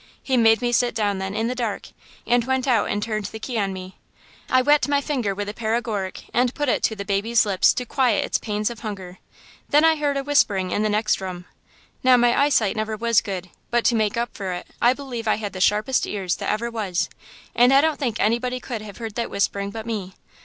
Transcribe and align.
He 0.23 0.35
made 0.35 0.63
me 0.63 0.71
sit 0.71 0.95
down 0.95 1.19
then 1.19 1.35
in 1.35 1.45
the 1.47 1.53
dark, 1.53 1.89
and 2.25 2.43
went 2.45 2.67
out 2.67 2.89
and 2.89 3.03
turned 3.03 3.25
the 3.25 3.37
key 3.39 3.59
on 3.59 3.71
me. 3.71 3.99
I 4.49 4.63
wet 4.63 4.87
my 4.87 4.99
finger 4.99 5.35
with 5.35 5.45
the 5.45 5.53
paregoric 5.53 6.23
and 6.33 6.55
put 6.55 6.69
it 6.69 6.81
to 6.85 6.95
the 6.95 7.05
baby's 7.05 7.45
lips 7.45 7.71
to 7.75 7.85
quiet 7.85 8.25
its 8.25 8.39
pains 8.39 8.71
of 8.71 8.79
hunger. 8.79 9.19
Then 9.69 9.85
I 9.85 9.97
heard 9.97 10.17
a 10.17 10.23
whispering 10.23 10.71
in 10.71 10.81
the 10.81 10.89
next 10.89 11.21
room. 11.21 11.45
Now 12.03 12.17
my 12.17 12.35
eyesight 12.35 12.75
never 12.75 12.97
was 12.97 13.21
good, 13.21 13.51
but 13.69 13.85
to 13.85 13.95
make 13.95 14.17
up 14.17 14.31
for 14.35 14.53
it 14.53 14.65
I 14.81 14.93
believe 14.93 15.27
I 15.27 15.35
had 15.35 15.53
the 15.53 15.61
sharpest 15.61 16.07
ears 16.07 16.37
that 16.37 16.49
ever 16.49 16.71
was, 16.71 17.07
and 17.53 17.71
I 17.71 17.79
don't 17.79 17.99
think 17.99 18.19
anybody 18.19 18.59
could 18.59 18.81
have 18.81 18.97
heard 18.97 19.13
that 19.13 19.29
whispering 19.29 19.69
but 19.69 19.85
me. 19.85 20.15